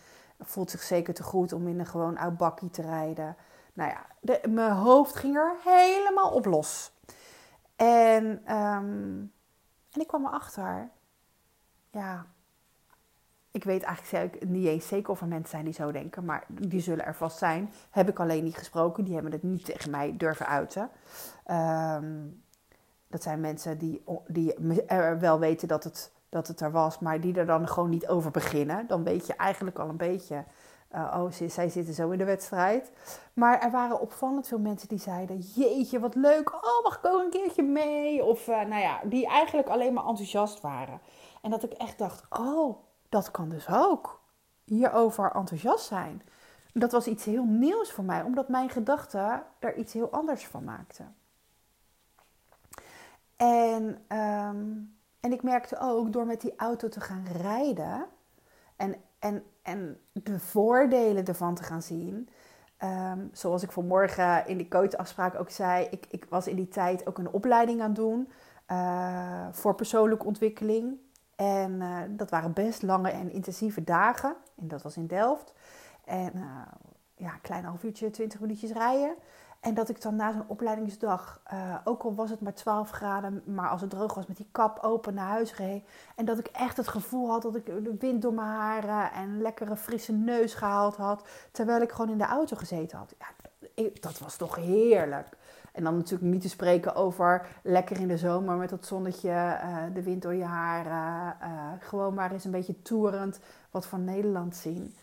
Voelt 0.41 0.71
zich 0.71 0.83
zeker 0.83 1.15
te 1.15 1.23
goed 1.23 1.53
om 1.53 1.69
in 1.69 1.79
een 1.79 1.87
gewoon 1.87 2.19
oud 2.19 2.37
bakkie 2.37 2.71
te 2.71 2.83
rijden. 2.83 3.37
Nou 3.77 3.91
ja, 3.91 4.07
mijn 4.49 4.73
hoofd 4.73 5.17
ging 5.17 5.37
er 5.37 5.55
helemaal 5.65 6.31
op 6.31 6.45
los. 6.45 6.93
En, 7.77 8.25
um, 8.55 9.33
en 9.91 10.01
ik 10.01 10.07
kwam 10.07 10.27
erachter, 10.27 10.89
ja, 11.91 12.27
ik 13.51 13.65
weet 13.65 13.83
eigenlijk 13.83 14.45
niet 14.49 14.67
eens 14.67 14.89
zeker 14.89 15.11
of 15.11 15.21
er 15.21 15.27
mensen 15.27 15.51
zijn 15.51 15.65
die 15.65 15.75
zo 15.75 15.93
denken, 15.93 16.25
maar 16.25 16.45
die 16.49 16.81
zullen 16.81 17.05
er 17.05 17.15
vast 17.15 17.39
zijn. 17.39 17.73
Heb 17.91 18.09
ik 18.09 18.21
alleen 18.21 18.45
niet 18.45 18.57
gesproken, 18.57 19.05
die 19.05 19.15
hebben 19.15 19.33
het 19.33 19.43
niet 19.43 19.65
tegen 19.65 19.91
mij 19.91 20.17
durven 20.17 20.47
uiten. 20.47 20.91
Um, 21.51 22.43
dat 23.09 23.23
zijn 23.23 23.41
mensen 23.41 23.79
die, 23.79 24.05
die 24.27 24.85
er 24.85 25.19
wel 25.19 25.39
weten 25.39 25.69
dat 25.69 25.85
het, 25.85 26.13
dat 26.29 26.47
het 26.49 26.61
er 26.61 26.71
was, 26.71 26.99
maar 26.99 27.21
die 27.21 27.39
er 27.39 27.47
dan 27.47 27.69
gewoon 27.69 27.91
niet 27.91 28.09
over 28.09 28.31
beginnen. 28.31 28.87
Dan 28.87 29.05
weet 29.05 29.27
je 29.27 29.35
eigenlijk 29.35 29.79
al 29.79 29.89
een 29.89 29.97
beetje 29.97 30.45
uh, 30.95 31.15
oh, 31.17 31.49
zij 31.49 31.69
zitten 31.69 31.95
zo 31.95 32.11
in 32.11 32.19
de 32.19 32.25
wedstrijd. 32.25 32.93
Maar 33.33 33.61
er 33.61 33.71
waren 33.71 34.01
opvallend 34.01 34.49
veel 34.49 34.59
mensen 34.59 34.89
die 34.89 34.99
zeiden: 34.99 35.39
Jeetje, 35.39 36.01
wat 36.01 36.15
leuk. 36.15 36.55
Oh, 36.55 36.83
mag 36.83 36.97
ik 36.97 37.07
ook 37.07 37.23
een 37.23 37.31
keertje 37.31 37.63
mee? 37.63 38.25
Of 38.25 38.49
uh, 38.49 38.61
nou 38.61 38.83
ja, 38.83 39.01
die 39.05 39.27
eigenlijk 39.27 39.69
alleen 39.69 39.93
maar 39.93 40.07
enthousiast 40.07 40.61
waren. 40.61 41.01
En 41.43 41.51
dat 41.51 41.63
ik 41.63 41.73
echt 41.73 41.99
dacht: 41.99 42.25
Oh, 42.39 42.77
dat 43.09 43.31
kan 43.31 43.49
dus 43.49 43.69
ook. 43.69 44.21
Hierover 44.65 45.31
enthousiast 45.35 45.87
zijn. 45.87 46.23
Dat 46.73 46.93
was 46.93 47.07
iets 47.07 47.25
heel 47.25 47.45
nieuws 47.45 47.93
voor 47.93 48.05
mij, 48.05 48.23
omdat 48.23 48.49
mijn 48.49 48.71
gedachten 48.71 49.43
er 49.59 49.77
iets 49.77 49.93
heel 49.93 50.11
anders 50.11 50.47
van 50.47 50.65
maakten. 50.65 51.15
En, 53.37 53.83
um, 54.09 54.97
en 55.21 55.33
ik 55.33 55.43
merkte 55.43 55.79
ook 55.81 56.13
door 56.13 56.27
met 56.27 56.41
die 56.41 56.57
auto 56.57 56.89
te 56.89 57.01
gaan 57.01 57.25
rijden 57.43 58.07
en, 58.77 58.97
en 59.27 59.43
en 59.67 59.99
de 60.13 60.39
voordelen 60.39 61.25
ervan 61.25 61.55
te 61.55 61.63
gaan 61.63 61.83
zien. 61.83 62.29
Um, 62.85 63.29
zoals 63.33 63.63
ik 63.63 63.71
vanmorgen 63.71 64.47
in 64.47 64.57
die 64.57 64.69
coachafspraak 64.69 65.41
ook 65.41 65.51
zei, 65.51 65.87
ik, 65.91 66.07
ik, 66.11 66.27
was 66.29 66.47
in 66.47 66.57
die 66.57 66.69
tijd 66.69 67.07
ook 67.07 67.19
een 67.19 67.31
opleiding 67.31 67.81
aan 67.81 67.87
het 67.87 67.97
doen 67.97 68.29
uh, 68.71 69.47
voor 69.51 69.75
persoonlijke 69.75 70.27
ontwikkeling. 70.27 70.99
En 71.37 71.73
uh, 71.73 71.99
dat 72.09 72.31
waren 72.31 72.53
best 72.53 72.83
lange 72.83 73.11
en 73.11 73.33
intensieve 73.33 73.85
dagen. 73.85 74.37
En 74.57 74.69
dat 74.69 74.83
was 74.83 74.97
in 74.97 75.07
Delft. 75.07 75.53
En 76.05 76.33
uh, 76.35 76.43
ja, 77.15 77.33
een 77.33 77.41
klein 77.41 77.65
half 77.65 77.83
uurtje, 77.83 78.11
twintig 78.11 78.41
minuutjes 78.41 78.73
rijden. 78.73 79.15
En 79.67 79.75
dat 79.75 79.89
ik 79.89 80.03
dan 80.03 80.17
na 80.17 80.33
zo'n 80.33 80.45
opleidingsdag, 80.47 81.41
uh, 81.53 81.77
ook 81.85 82.03
al 82.03 82.15
was 82.15 82.31
het 82.31 82.41
maar 82.41 82.55
12 82.55 82.91
graden, 82.91 83.43
maar 83.45 83.69
als 83.69 83.81
het 83.81 83.91
droog 83.91 84.15
was, 84.15 84.27
met 84.27 84.37
die 84.37 84.49
kap 84.53 84.79
open 84.83 85.15
naar 85.15 85.29
huis 85.29 85.57
reed. 85.57 85.85
En 86.17 86.25
dat 86.25 86.39
ik 86.39 86.47
echt 86.47 86.77
het 86.77 86.89
gevoel 86.89 87.31
had 87.31 87.43
dat 87.43 87.57
ik 87.57 87.67
de 87.67 87.97
wind 87.99 88.23
door 88.23 88.33
mijn 88.33 88.49
haren 88.49 89.13
en 89.13 89.43
lekkere 89.43 89.77
frisse 89.77 90.13
neus 90.13 90.55
gehaald 90.55 90.97
had. 90.97 91.29
Terwijl 91.53 91.81
ik 91.83 91.93
gewoon 91.93 92.11
in 92.11 92.19
de 92.19 92.25
auto 92.25 92.57
gezeten 92.57 92.99
had. 92.99 93.15
Ja, 93.19 93.89
dat 94.01 94.19
was 94.19 94.37
toch 94.37 94.57
heerlijk. 94.57 95.29
En 95.73 95.85
dan 95.85 95.97
natuurlijk 95.97 96.33
niet 96.33 96.43
te 96.43 96.49
spreken 96.49 96.95
over 96.95 97.47
lekker 97.63 98.01
in 98.01 98.09
de 98.09 98.19
zomer 98.19 98.57
met 98.57 98.71
dat 98.71 98.87
zonnetje, 98.87 99.31
uh, 99.31 99.77
de 99.95 100.03
wind 100.03 100.23
door 100.23 100.35
je 100.35 100.45
haren. 100.45 101.37
Uh, 101.43 101.73
gewoon 101.81 102.15
maar 102.15 102.33
eens 102.33 102.45
een 102.45 102.51
beetje 102.51 102.83
toerend 102.83 103.39
wat 103.71 103.87
van 103.87 104.05
Nederland 104.05 104.57
zien. 104.57 104.95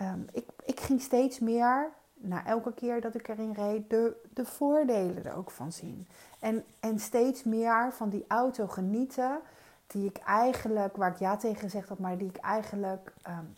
Um, 0.00 0.26
ik, 0.32 0.46
ik 0.64 0.80
ging 0.80 1.00
steeds 1.00 1.38
meer 1.38 1.92
na 2.28 2.46
elke 2.46 2.72
keer 2.72 3.00
dat 3.00 3.14
ik 3.14 3.28
erin 3.28 3.52
reed, 3.52 3.90
de, 3.90 4.16
de 4.32 4.44
voordelen 4.44 5.24
er 5.24 5.36
ook 5.36 5.50
van 5.50 5.72
zien. 5.72 6.06
En, 6.40 6.64
en 6.80 6.98
steeds 6.98 7.42
meer 7.42 7.92
van 7.92 8.08
die 8.08 8.24
auto 8.28 8.66
genieten, 8.66 9.40
die 9.86 10.08
ik 10.08 10.16
eigenlijk, 10.16 10.96
waar 10.96 11.10
ik 11.10 11.18
ja 11.18 11.36
tegen 11.36 11.60
gezegd 11.60 11.88
had, 11.88 11.98
maar 11.98 12.18
die 12.18 12.28
ik 12.28 12.36
eigenlijk, 12.36 13.12
um, 13.28 13.56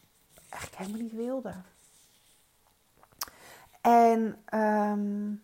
helemaal 0.76 1.00
niet 1.00 1.12
wilde. 1.12 1.52
En 3.80 4.37
um, 4.54 5.42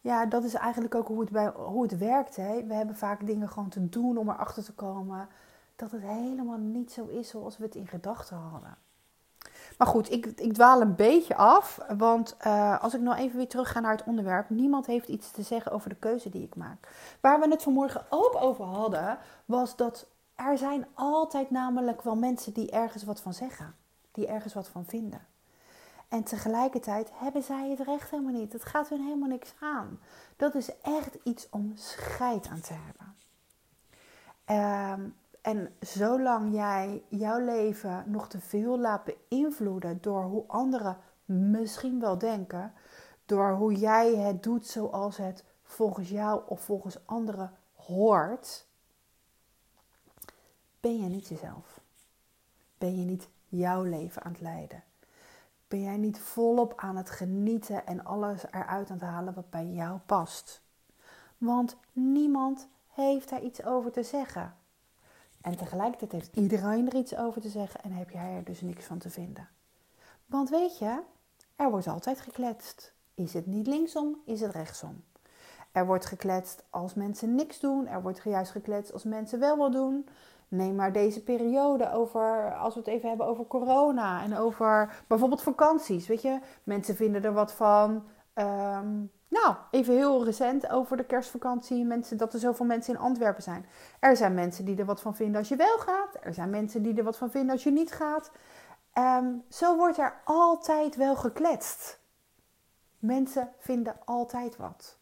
ja, 0.00 0.26
dat 0.26 0.44
is 0.44 0.54
eigenlijk 0.54 0.94
ook 0.94 1.08
hoe 1.08 1.20
het, 1.20 1.30
bij, 1.30 1.48
hoe 1.48 1.82
het 1.82 1.98
werkt. 1.98 2.36
Hè. 2.36 2.64
We 2.66 2.74
hebben 2.74 2.96
vaak 2.96 3.26
dingen 3.26 3.48
gewoon 3.48 3.68
te 3.68 3.88
doen 3.88 4.16
om 4.16 4.28
erachter 4.28 4.64
te 4.64 4.74
komen 4.74 5.28
dat 5.76 5.90
het 5.90 6.02
helemaal 6.02 6.58
niet 6.58 6.92
zo 6.92 7.06
is 7.06 7.28
zoals 7.28 7.58
we 7.58 7.64
het 7.64 7.74
in 7.74 7.86
gedachten 7.86 8.36
hadden. 8.36 8.76
Maar 9.78 9.86
goed, 9.86 10.10
ik, 10.10 10.26
ik 10.26 10.52
dwaal 10.52 10.80
een 10.80 10.94
beetje 10.94 11.36
af. 11.36 11.78
Want 11.96 12.36
uh, 12.46 12.82
als 12.82 12.94
ik 12.94 13.00
nou 13.00 13.16
even 13.16 13.36
weer 13.36 13.48
terug 13.48 13.72
ga 13.72 13.80
naar 13.80 13.96
het 13.96 14.04
onderwerp. 14.04 14.50
Niemand 14.50 14.86
heeft 14.86 15.08
iets 15.08 15.30
te 15.30 15.42
zeggen 15.42 15.72
over 15.72 15.88
de 15.88 15.94
keuze 15.94 16.28
die 16.28 16.42
ik 16.42 16.56
maak. 16.56 16.88
Waar 17.20 17.40
we 17.40 17.48
het 17.48 17.62
vanmorgen 17.62 18.06
ook 18.10 18.36
over 18.40 18.64
hadden. 18.64 19.18
Was 19.44 19.76
dat 19.76 20.06
er 20.34 20.58
zijn 20.58 20.86
altijd 20.94 21.50
namelijk 21.50 22.02
wel 22.02 22.16
mensen 22.16 22.52
die 22.52 22.70
ergens 22.70 23.04
wat 23.04 23.20
van 23.20 23.34
zeggen. 23.34 23.74
Die 24.12 24.26
ergens 24.26 24.54
wat 24.54 24.68
van 24.68 24.84
vinden. 24.84 25.26
En 26.08 26.24
tegelijkertijd 26.24 27.10
hebben 27.12 27.42
zij 27.42 27.70
het 27.70 27.80
recht 27.80 28.10
helemaal 28.10 28.32
niet. 28.32 28.52
Het 28.52 28.64
gaat 28.64 28.88
hun 28.88 29.02
helemaal 29.02 29.28
niks 29.28 29.54
aan. 29.60 30.00
Dat 30.36 30.54
is 30.54 30.80
echt 30.80 31.16
iets 31.24 31.46
om 31.50 31.72
scheid 31.74 32.48
aan 32.48 32.60
te 32.60 32.74
hebben. 32.74 33.16
Um, 35.00 35.16
en 35.42 35.74
zolang 35.80 36.54
jij 36.54 37.02
jouw 37.08 37.38
leven 37.38 38.04
nog 38.06 38.28
te 38.28 38.40
veel 38.40 38.78
laat 38.78 39.04
beïnvloeden 39.04 39.98
door 40.00 40.22
hoe 40.22 40.44
anderen 40.46 40.96
misschien 41.24 42.00
wel 42.00 42.18
denken, 42.18 42.72
door 43.26 43.52
hoe 43.52 43.74
jij 43.74 44.16
het 44.16 44.42
doet 44.42 44.66
zoals 44.66 45.16
het 45.16 45.44
volgens 45.62 46.08
jou 46.08 46.42
of 46.46 46.60
volgens 46.60 47.06
anderen 47.06 47.52
hoort, 47.74 48.66
ben 50.80 51.00
je 51.00 51.08
niet 51.08 51.28
jezelf. 51.28 51.80
Ben 52.78 52.98
je 52.98 53.04
niet 53.04 53.28
jouw 53.48 53.82
leven 53.82 54.22
aan 54.22 54.32
het 54.32 54.40
leiden. 54.40 54.82
Ben 55.68 55.82
jij 55.82 55.96
niet 55.96 56.18
volop 56.18 56.72
aan 56.76 56.96
het 56.96 57.10
genieten 57.10 57.86
en 57.86 58.04
alles 58.04 58.44
eruit 58.50 58.90
aan 58.90 58.98
het 58.98 59.08
halen 59.08 59.34
wat 59.34 59.50
bij 59.50 59.66
jou 59.66 59.98
past. 60.06 60.62
Want 61.38 61.76
niemand 61.92 62.68
heeft 62.88 63.28
daar 63.28 63.42
iets 63.42 63.64
over 63.64 63.92
te 63.92 64.02
zeggen. 64.02 64.56
En 65.48 65.56
tegelijkertijd 65.56 66.12
heeft 66.12 66.36
iedereen 66.36 66.86
er 66.86 66.94
iets 66.94 67.16
over 67.16 67.40
te 67.40 67.48
zeggen 67.48 67.80
en 67.82 67.92
heb 67.92 68.10
jij 68.10 68.34
er 68.36 68.44
dus 68.44 68.60
niks 68.60 68.84
van 68.84 68.98
te 68.98 69.10
vinden. 69.10 69.48
Want 70.26 70.50
weet 70.50 70.78
je, 70.78 71.00
er 71.56 71.70
wordt 71.70 71.86
altijd 71.86 72.20
gekletst. 72.20 72.94
Is 73.14 73.34
het 73.34 73.46
niet 73.46 73.66
linksom, 73.66 74.16
is 74.24 74.40
het 74.40 74.52
rechtsom. 74.52 75.04
Er 75.72 75.86
wordt 75.86 76.06
gekletst 76.06 76.64
als 76.70 76.94
mensen 76.94 77.34
niks 77.34 77.60
doen. 77.60 77.86
Er 77.86 78.02
wordt 78.02 78.20
juist 78.24 78.50
gekletst 78.50 78.92
als 78.92 79.04
mensen 79.04 79.38
wel 79.38 79.56
wat 79.56 79.72
doen. 79.72 80.08
Neem 80.48 80.74
maar 80.74 80.92
deze 80.92 81.22
periode 81.22 81.92
over, 81.92 82.56
als 82.56 82.74
we 82.74 82.80
het 82.80 82.88
even 82.88 83.08
hebben 83.08 83.26
over 83.26 83.46
corona 83.46 84.22
en 84.22 84.36
over 84.36 85.02
bijvoorbeeld 85.06 85.42
vakanties. 85.42 86.06
Weet 86.06 86.22
je, 86.22 86.38
mensen 86.62 86.96
vinden 86.96 87.24
er 87.24 87.32
wat 87.32 87.52
van. 87.52 88.04
Um, 88.34 89.10
nou, 89.28 89.56
even 89.70 89.94
heel 89.94 90.24
recent 90.24 90.70
over 90.70 90.96
de 90.96 91.04
kerstvakantie. 91.04 91.84
Mensen, 91.84 92.16
dat 92.16 92.32
er 92.32 92.40
zoveel 92.40 92.66
mensen 92.66 92.94
in 92.94 93.00
Antwerpen 93.00 93.42
zijn. 93.42 93.66
Er 94.00 94.16
zijn 94.16 94.34
mensen 94.34 94.64
die 94.64 94.76
er 94.76 94.84
wat 94.84 95.00
van 95.00 95.16
vinden 95.16 95.38
als 95.38 95.48
je 95.48 95.56
wel 95.56 95.78
gaat. 95.78 96.16
Er 96.20 96.34
zijn 96.34 96.50
mensen 96.50 96.82
die 96.82 96.94
er 96.94 97.04
wat 97.04 97.16
van 97.16 97.30
vinden 97.30 97.50
als 97.50 97.62
je 97.62 97.70
niet 97.70 97.92
gaat. 97.92 98.30
Um, 98.98 99.44
zo 99.48 99.76
wordt 99.76 99.98
er 99.98 100.20
altijd 100.24 100.96
wel 100.96 101.16
gekletst. 101.16 102.00
Mensen 102.98 103.52
vinden 103.58 103.96
altijd 104.04 104.56
wat. 104.56 104.96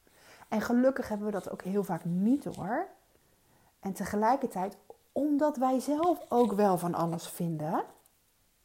En 0.49 0.61
gelukkig 0.61 1.09
hebben 1.09 1.26
we 1.26 1.33
dat 1.33 1.50
ook 1.50 1.62
heel 1.62 1.85
vaak 1.85 2.04
niet 2.04 2.45
hoor. 2.45 2.87
En 3.80 3.92
tegelijkertijd, 3.92 4.76
omdat 5.12 5.56
wij 5.56 5.80
zelf 5.80 6.18
ook 6.28 6.52
wel 6.52 6.78
van 6.78 6.95
alles 6.95 7.28
vinden. 7.28 7.85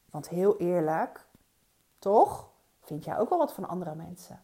Want 0.09 0.29
heel 0.29 0.57
eerlijk, 0.57 1.25
toch? 1.99 2.49
Vind 2.81 3.03
jij 3.03 3.17
ook 3.17 3.29
wel 3.29 3.37
wat 3.37 3.53
van 3.53 3.67
andere 3.67 3.95
mensen? 3.95 4.43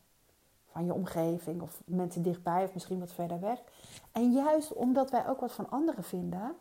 Van 0.77 0.86
je 0.86 0.93
omgeving 0.93 1.62
of 1.62 1.81
mensen 1.86 2.22
dichtbij 2.22 2.63
of 2.63 2.74
misschien 2.74 3.00
wat 3.00 3.12
verder 3.12 3.39
weg. 3.39 3.60
En 4.12 4.31
juist 4.31 4.74
omdat 4.74 5.12
wij 5.12 5.27
ook 5.27 5.39
wat 5.39 5.51
van 5.51 5.69
anderen 5.69 6.03
vinden, 6.03 6.55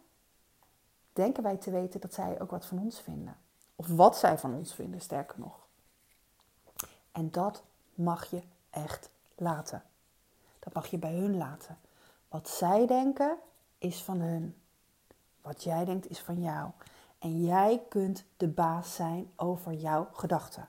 denken 1.12 1.42
wij 1.42 1.56
te 1.56 1.70
weten 1.70 2.00
dat 2.00 2.14
zij 2.14 2.40
ook 2.40 2.50
wat 2.50 2.66
van 2.66 2.78
ons 2.78 3.00
vinden. 3.00 3.36
Of 3.74 3.86
wat 3.86 4.16
zij 4.16 4.38
van 4.38 4.54
ons 4.54 4.74
vinden, 4.74 5.00
sterker 5.00 5.38
nog. 5.38 5.66
En 7.12 7.30
dat 7.30 7.62
mag 7.94 8.30
je 8.30 8.42
echt 8.70 9.10
laten. 9.34 9.82
Dat 10.58 10.72
mag 10.72 10.86
je 10.86 10.98
bij 10.98 11.14
hun 11.14 11.36
laten. 11.36 11.78
Wat 12.28 12.48
zij 12.48 12.86
denken 12.86 13.36
is 13.78 14.02
van 14.02 14.20
hun. 14.20 14.56
Wat 15.42 15.62
jij 15.62 15.84
denkt 15.84 16.10
is 16.10 16.20
van 16.20 16.40
jou. 16.42 16.70
En 17.18 17.44
jij 17.44 17.82
kunt 17.88 18.24
de 18.36 18.48
baas 18.48 18.94
zijn 18.94 19.30
over 19.36 19.72
jouw 19.72 20.08
gedachten. 20.12 20.68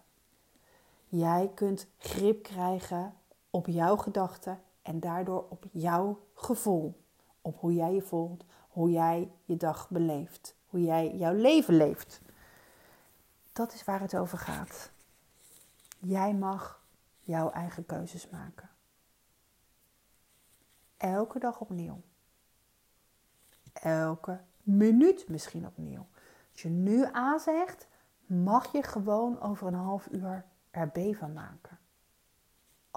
Jij 1.08 1.52
kunt 1.54 1.88
grip 1.98 2.44
krijgen 2.44 3.14
op 3.50 3.68
jouw 3.68 3.96
gedachten 3.96 4.62
en 4.82 5.00
daardoor 5.00 5.46
op 5.50 5.66
jouw 5.72 6.28
gevoel. 6.34 7.06
Op 7.42 7.60
hoe 7.60 7.74
jij 7.74 7.94
je 7.94 8.02
voelt, 8.02 8.46
hoe 8.70 8.92
jij 8.92 9.32
je 9.44 9.58
dag 9.58 9.90
beleeft, 9.90 10.56
hoe 10.66 10.82
jij 10.82 11.16
jouw 11.16 11.34
leven 11.34 11.78
leeft. 11.78 12.22
Dat 13.54 13.74
is 13.74 13.84
waar 13.84 14.02
het 14.02 14.16
over 14.16 14.38
gaat. 14.38 14.92
Jij 16.00 16.34
mag 16.34 16.84
jouw 17.20 17.52
eigen 17.52 17.86
keuzes 17.86 18.30
maken. 18.30 18.70
Elke 20.98 21.40
dag 21.40 21.60
opnieuw. 21.60 22.02
Elke 23.74 24.42
minuut 24.64 25.30
misschien 25.30 25.66
opnieuw. 25.66 26.08
Als 26.52 26.62
je 26.62 26.70
nu 26.70 27.06
A 27.16 27.38
zegt, 27.38 27.88
mag 28.26 28.72
je 28.72 28.84
gewoon 28.84 29.42
over 29.42 29.68
een 29.68 29.74
half 29.74 30.08
uur 30.12 30.46
er 30.72 30.90
B 30.90 31.16
van 31.16 31.34
maken 31.34 31.80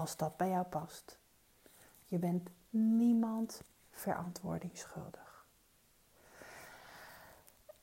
als 0.00 0.16
dat 0.16 0.36
bij 0.36 0.48
jou 0.48 0.64
past. 0.64 1.18
Je 2.04 2.18
bent 2.18 2.48
niemand 2.70 3.62
verantwoording 3.90 4.78
schuldig. 4.78 5.46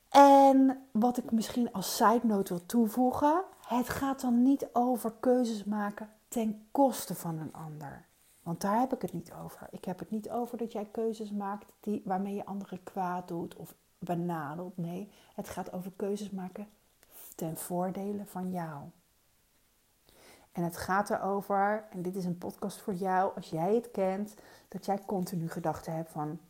En 0.08 0.86
wat 0.90 1.18
ik 1.18 1.30
misschien 1.30 1.72
als 1.72 1.96
side 1.96 2.20
note 2.22 2.54
wil 2.54 2.66
toevoegen, 2.66 3.44
het 3.66 3.88
gaat 3.88 4.20
dan 4.20 4.42
niet 4.42 4.68
over 4.72 5.12
keuzes 5.20 5.64
maken 5.64 6.10
ten 6.28 6.66
koste 6.70 7.14
van 7.14 7.38
een 7.38 7.52
ander. 7.52 8.06
Want 8.42 8.60
daar 8.60 8.80
heb 8.80 8.92
ik 8.92 9.02
het 9.02 9.12
niet 9.12 9.32
over. 9.32 9.66
Ik 9.70 9.84
heb 9.84 9.98
het 9.98 10.10
niet 10.10 10.30
over 10.30 10.58
dat 10.58 10.72
jij 10.72 10.88
keuzes 10.90 11.30
maakt 11.30 11.72
die, 11.80 12.02
waarmee 12.04 12.34
je 12.34 12.44
anderen 12.44 12.82
kwaad 12.82 13.28
doet 13.28 13.56
of 13.56 13.74
benadelt. 13.98 14.76
Nee, 14.76 15.10
het 15.34 15.48
gaat 15.48 15.72
over 15.72 15.92
keuzes 15.96 16.30
maken 16.30 16.68
ten 17.34 17.56
voordele 17.56 18.26
van 18.26 18.50
jou. 18.50 18.82
En 20.58 20.64
het 20.64 20.76
gaat 20.76 21.10
erover, 21.10 21.84
en 21.90 22.02
dit 22.02 22.16
is 22.16 22.24
een 22.24 22.38
podcast 22.38 22.80
voor 22.80 22.94
jou, 22.94 23.34
als 23.34 23.50
jij 23.50 23.74
het 23.74 23.90
kent, 23.90 24.34
dat 24.68 24.86
jij 24.86 25.04
continu 25.04 25.48
gedachten 25.48 25.94
hebt 25.94 26.10
van, 26.10 26.40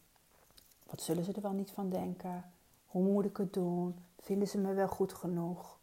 wat 0.87 1.01
zullen 1.01 1.25
ze 1.25 1.33
er 1.33 1.41
wel 1.41 1.53
niet 1.53 1.71
van 1.71 1.91
denken? 1.91 2.53
Hoe 2.87 3.03
moet 3.03 3.25
ik 3.25 3.37
het 3.37 3.53
doen? 3.53 4.05
Vinden 4.21 4.49
ze 4.49 4.59
me 4.59 4.73
wel 4.73 4.89
goed 4.89 5.13
genoeg? 5.13 5.79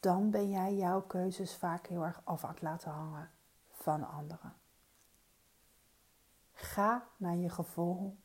Dan 0.00 0.30
ben 0.30 0.50
jij 0.50 0.74
jouw 0.74 1.02
keuzes 1.02 1.54
vaak 1.54 1.86
heel 1.86 2.04
erg 2.04 2.20
af 2.24 2.44
aan 2.44 2.50
het 2.50 2.62
laten 2.62 2.90
hangen 2.90 3.30
van 3.70 4.08
anderen. 4.08 4.54
Ga 6.52 7.06
naar 7.16 7.36
je 7.36 7.50
gevoel. 7.50 8.16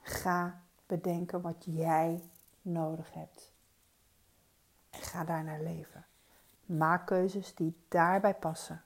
Ga 0.00 0.62
bedenken 0.86 1.40
wat 1.40 1.64
jij 1.64 2.22
nodig 2.62 3.12
hebt. 3.12 3.52
En 4.90 5.00
ga 5.00 5.24
daar 5.24 5.44
naar 5.44 5.60
leven. 5.60 6.04
Maak 6.76 7.06
keuzes 7.06 7.54
die 7.54 7.84
daarbij 7.88 8.34
passen, 8.34 8.82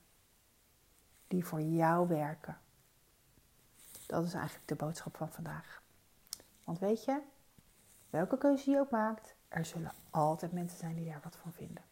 die 1.28 1.44
voor 1.44 1.60
jou 1.60 2.08
werken. 2.08 2.58
Dat 4.06 4.24
is 4.24 4.34
eigenlijk 4.34 4.68
de 4.68 4.74
boodschap 4.74 5.16
van 5.16 5.32
vandaag. 5.32 5.82
Want 6.64 6.78
weet 6.78 7.04
je, 7.04 7.20
welke 8.10 8.38
keuze 8.38 8.70
je 8.70 8.78
ook 8.78 8.90
maakt, 8.90 9.34
er 9.48 9.64
zullen 9.64 9.92
altijd 10.10 10.52
mensen 10.52 10.78
zijn 10.78 10.94
die 10.94 11.10
daar 11.10 11.20
wat 11.22 11.36
van 11.36 11.52
vinden. 11.52 11.82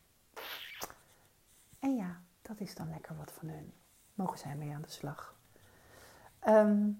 En 1.78 1.96
ja, 1.96 2.20
dat 2.42 2.60
is 2.60 2.74
dan 2.74 2.88
lekker 2.88 3.16
wat 3.16 3.32
van 3.32 3.48
hun. 3.48 3.72
Mogen 4.14 4.38
zij 4.38 4.56
mee 4.56 4.74
aan 4.74 4.82
de 4.82 4.90
slag. 4.90 5.34
Ehm, 6.38 6.90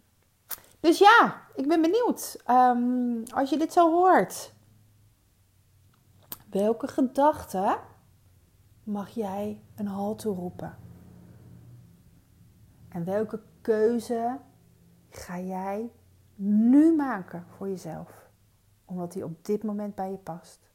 dus 0.80 0.98
ja, 0.98 1.42
ik 1.54 1.68
ben 1.68 1.82
benieuwd. 1.82 2.42
Ehm, 2.44 3.24
als 3.34 3.50
je 3.50 3.58
dit 3.58 3.72
zo 3.72 3.90
hoort, 3.90 4.54
welke 6.50 6.88
gedachten 6.88 7.78
mag 8.86 9.10
jij 9.10 9.60
een 9.74 9.86
halt 9.86 10.18
toeroepen? 10.18 10.78
En 12.88 13.04
welke 13.04 13.42
keuze 13.60 14.40
ga 15.10 15.38
jij 15.38 15.92
nu 16.34 16.94
maken 16.94 17.46
voor 17.56 17.68
jezelf? 17.68 18.30
Omdat 18.84 19.12
die 19.12 19.24
op 19.24 19.44
dit 19.44 19.62
moment 19.62 19.94
bij 19.94 20.10
je 20.10 20.16
past. 20.16 20.70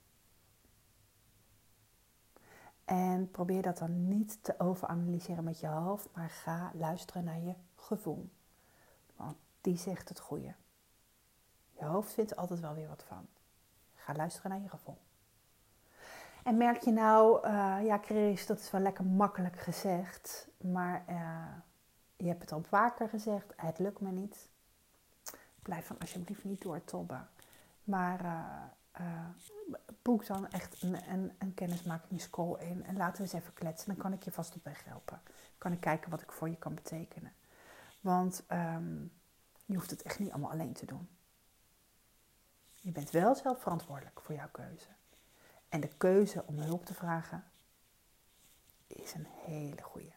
En 2.86 3.32
probeer 3.32 3.62
dat 3.62 3.78
dan 3.78 4.08
niet 4.08 4.44
te 4.44 4.60
overanalyseren 4.60 5.44
met 5.44 5.60
je 5.60 5.68
hoofd, 5.68 6.10
maar 6.14 6.30
ga 6.30 6.72
luisteren 6.74 7.24
naar 7.24 7.40
je 7.40 7.54
gevoel. 7.76 8.30
Want 9.16 9.38
die 9.62 9.78
zegt 9.78 10.10
het 10.10 10.20
goede. 10.20 10.56
Je 11.72 11.86
hoofd 11.86 12.12
vindt 12.12 12.32
er 12.32 12.38
altijd 12.38 12.60
wel 12.60 12.74
weer 12.74 12.88
wat 12.88 13.04
van. 13.04 13.28
Ga 13.96 14.16
luisteren 14.16 14.52
naar 14.52 14.62
je 14.62 14.70
gevoel. 14.70 14.98
En 16.44 16.58
merk 16.58 16.82
je 16.82 16.92
nou, 16.92 17.48
uh, 17.48 17.78
ja 17.86 17.98
Chris, 17.98 18.46
dat 18.46 18.60
is 18.60 18.72
wel 18.72 18.82
lekker 18.82 19.06
makkelijk 19.06 19.60
gezegd, 19.60 20.48
maar 20.58 21.04
uh, 21.10 21.48
je 22.16 22.28
hebt 22.28 22.42
het 22.42 22.52
al 22.52 22.64
vaker 22.64 23.10
gezegd, 23.10 23.54
het 23.56 23.80
lukt 23.80 24.00
me 24.00 24.12
niet. 24.12 24.48
Blijf 25.62 25.88
dan 25.88 26.00
alsjeblieft 26.00 26.44
niet 26.44 26.62
doortobben. 26.62 27.30
Maar 27.84 28.26
uh, 29.00 29.26
boek 30.02 30.26
dan 30.26 30.50
echt 30.50 30.82
een, 30.82 31.12
een, 31.12 31.32
een 31.38 31.54
kennismakingscall 31.54 32.56
in 32.60 32.86
en 32.86 32.98
laten 32.98 33.16
we 33.16 33.22
eens 33.22 33.34
even 33.34 33.54
kletsen. 33.54 33.88
Dan 33.88 33.98
kan 33.98 34.14
ik 34.14 34.24
je 34.24 34.32
vast 34.32 34.56
op 34.56 34.64
weg 34.64 34.84
helpen. 34.86 35.22
Kan 35.58 35.72
ik 35.72 35.80
kijken 35.80 36.10
wat 36.10 36.22
ik 36.22 36.32
voor 36.32 36.50
je 36.50 36.58
kan 36.58 36.74
betekenen. 36.74 37.34
Want 38.00 38.44
um, 38.52 39.12
je 39.66 39.76
hoeft 39.76 39.90
het 39.90 40.02
echt 40.02 40.20
niet 40.20 40.32
allemaal 40.32 40.52
alleen 40.52 40.74
te 40.74 40.86
doen. 40.86 41.10
Je 42.76 42.92
bent 42.92 43.12
wel 43.12 43.36
zelf 43.36 43.62
verantwoordelijk 43.62 44.22
voor 44.22 44.36
jouw 44.36 44.50
keuze. 44.52 44.88
En 45.72 45.80
de 45.80 45.90
keuze 45.98 46.44
om 46.46 46.60
hulp 46.60 46.86
te 46.86 46.94
vragen 46.94 47.44
is 48.88 49.14
een 49.14 49.28
hele 49.46 49.82
goede. 49.82 50.12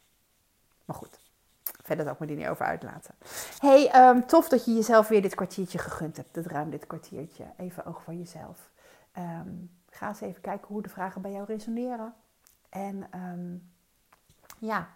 Maar 0.85 0.97
goed, 0.97 1.21
verder 1.63 2.05
zou 2.05 2.15
ik 2.15 2.21
me 2.21 2.27
die 2.27 2.37
niet 2.37 2.47
over 2.47 2.67
uitlaten. 2.67 3.15
Hey, 3.59 4.09
um, 4.09 4.27
tof 4.27 4.49
dat 4.49 4.65
je 4.65 4.75
jezelf 4.75 5.09
weer 5.09 5.23
dit 5.23 5.35
kwartiertje 5.35 5.79
gegund 5.79 6.17
hebt. 6.17 6.35
Dit 6.35 6.47
ruim 6.47 6.71
dit 6.71 6.87
kwartiertje. 6.87 7.45
Even 7.57 7.87
oog 7.87 8.03
voor 8.03 8.15
jezelf. 8.15 8.71
Um, 9.19 9.71
ga 9.91 10.09
eens 10.09 10.21
even 10.21 10.41
kijken 10.41 10.67
hoe 10.67 10.83
de 10.83 10.89
vragen 10.89 11.23
bij 11.23 11.33
jou 11.33 11.45
resoneren. 11.45 12.15
En 12.69 13.19
um, 13.19 13.73
ja, 14.59 14.89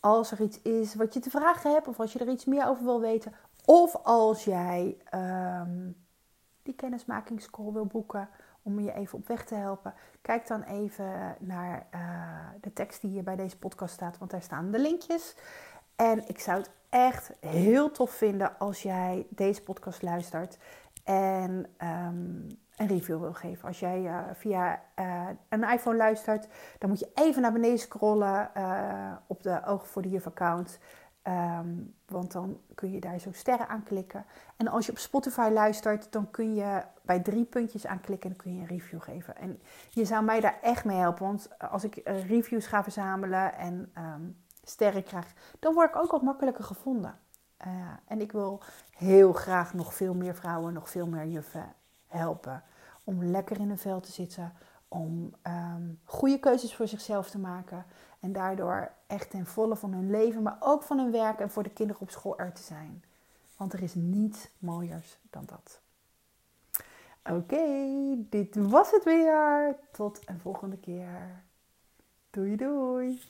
als 0.00 0.30
er 0.30 0.40
iets 0.40 0.62
is 0.62 0.94
wat 0.94 1.14
je 1.14 1.20
te 1.20 1.30
vragen 1.30 1.72
hebt, 1.72 1.88
of 1.88 2.00
als 2.00 2.12
je 2.12 2.18
er 2.18 2.28
iets 2.28 2.44
meer 2.44 2.66
over 2.66 2.84
wil 2.84 3.00
weten, 3.00 3.34
of 3.64 3.96
als 3.96 4.44
jij 4.44 4.96
die 6.62 6.74
kennismakingscall 6.74 7.72
wil 7.72 7.86
boeken 7.86 8.28
om 8.62 8.80
je 8.80 8.92
even 8.92 9.18
op 9.18 9.26
weg 9.28 9.44
te 9.44 9.54
helpen, 9.54 9.94
kijk 10.22 10.46
dan 10.46 10.62
even 10.62 11.36
naar 11.38 11.86
uh, 11.94 12.00
de 12.60 12.72
tekst 12.72 13.00
die 13.00 13.10
hier 13.10 13.22
bij 13.22 13.36
deze 13.36 13.58
podcast 13.58 13.94
staat, 13.94 14.18
want 14.18 14.30
daar 14.30 14.42
staan 14.42 14.70
de 14.70 14.78
linkjes. 14.78 15.36
En 15.96 16.28
ik 16.28 16.40
zou 16.40 16.58
het 16.58 16.70
echt 16.88 17.32
heel 17.40 17.90
tof 17.90 18.10
vinden 18.10 18.58
als 18.58 18.82
jij 18.82 19.26
deze 19.28 19.62
podcast 19.62 20.02
luistert 20.02 20.58
en 21.04 21.66
um, 21.82 22.46
een 22.76 22.86
review 22.86 23.20
wil 23.20 23.32
geven. 23.32 23.68
Als 23.68 23.80
jij 23.80 24.00
uh, 24.00 24.18
via 24.34 24.82
uh, 24.98 25.26
een 25.48 25.64
iPhone 25.64 25.96
luistert, 25.96 26.48
dan 26.78 26.88
moet 26.88 26.98
je 26.98 27.10
even 27.14 27.42
naar 27.42 27.52
beneden 27.52 27.78
scrollen 27.78 28.50
op 29.26 29.42
de 29.42 29.64
Ogen 29.64 29.88
voor 29.88 30.06
Juf 30.06 30.26
account. 30.26 30.78
Um, 31.28 31.94
want 32.06 32.32
dan 32.32 32.60
kun 32.74 32.92
je 32.92 33.00
daar 33.00 33.18
zo 33.18 33.32
sterren 33.32 33.68
aan 33.68 33.82
klikken. 33.82 34.24
En 34.56 34.68
als 34.68 34.86
je 34.86 34.92
op 34.92 34.98
Spotify 34.98 35.50
luistert, 35.52 36.12
dan 36.12 36.30
kun 36.30 36.54
je 36.54 36.82
bij 37.02 37.20
drie 37.20 37.44
puntjes 37.44 37.86
aanklikken 37.86 38.30
en 38.30 38.36
kun 38.36 38.54
je 38.54 38.60
een 38.60 38.66
review 38.66 39.02
geven. 39.02 39.36
En 39.36 39.60
je 39.90 40.04
zou 40.04 40.24
mij 40.24 40.40
daar 40.40 40.58
echt 40.62 40.84
mee 40.84 40.96
helpen. 40.96 41.26
Want 41.26 41.48
als 41.58 41.84
ik 41.84 42.00
reviews 42.04 42.66
ga 42.66 42.82
verzamelen 42.82 43.54
en 43.54 43.92
um, 43.98 44.36
sterren 44.62 45.02
krijg, 45.02 45.34
dan 45.58 45.74
word 45.74 45.88
ik 45.88 45.96
ook 45.96 46.10
wat 46.10 46.22
makkelijker 46.22 46.64
gevonden. 46.64 47.18
Uh, 47.66 47.72
en 48.06 48.20
ik 48.20 48.32
wil 48.32 48.62
heel 48.90 49.32
graag 49.32 49.74
nog 49.74 49.94
veel 49.94 50.14
meer 50.14 50.34
vrouwen, 50.34 50.72
nog 50.72 50.90
veel 50.90 51.06
meer 51.06 51.26
juffen 51.26 51.74
helpen. 52.06 52.62
Om 53.04 53.24
lekker 53.24 53.60
in 53.60 53.68
hun 53.68 53.78
vel 53.78 54.00
te 54.00 54.12
zitten, 54.12 54.52
om 54.88 55.34
um, 55.46 56.00
goede 56.04 56.38
keuzes 56.38 56.74
voor 56.74 56.88
zichzelf 56.88 57.30
te 57.30 57.38
maken. 57.38 57.84
En 58.20 58.32
daardoor 58.32 58.92
echt 59.06 59.30
ten 59.30 59.46
volle 59.46 59.76
van 59.76 59.92
hun 59.92 60.10
leven, 60.10 60.42
maar 60.42 60.56
ook 60.60 60.82
van 60.82 60.98
hun 60.98 61.10
werk 61.12 61.40
en 61.40 61.50
voor 61.50 61.62
de 61.62 61.70
kinderen 61.70 62.02
op 62.02 62.10
school 62.10 62.38
er 62.38 62.52
te 62.52 62.62
zijn. 62.62 63.04
Want 63.56 63.72
er 63.72 63.82
is 63.82 63.94
niets 63.94 64.48
mooiers 64.58 65.18
dan 65.30 65.44
dat. 65.46 65.80
Oké, 67.30 67.66
dit 68.28 68.56
was 68.56 68.90
het 68.90 69.04
weer. 69.04 69.76
Tot 69.92 70.20
een 70.24 70.40
volgende 70.40 70.78
keer. 70.78 71.42
Doei 72.30 72.56
doei. 72.56 73.20